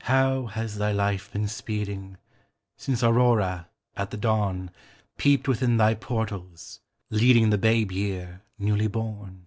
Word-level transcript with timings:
How 0.00 0.46
has 0.46 0.78
thy 0.78 0.90
life 0.90 1.32
been 1.32 1.46
speeding 1.46 2.16
Since 2.76 3.04
Aurora, 3.04 3.68
at 3.94 4.10
the 4.10 4.16
dawn, 4.16 4.72
Peeped 5.16 5.46
within 5.46 5.76
thy 5.76 5.94
portals, 5.94 6.80
leading 7.08 7.50
The 7.50 7.58
babe 7.58 7.92
year, 7.92 8.42
newly 8.58 8.88
born? 8.88 9.46